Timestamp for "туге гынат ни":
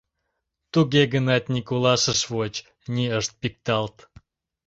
0.71-1.59